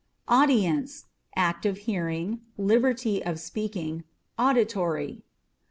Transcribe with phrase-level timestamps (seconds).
[0.27, 1.03] Audience: â€"
[1.35, 4.03] act of hearing, liberty of speaking,
[4.35, 5.21] auditory.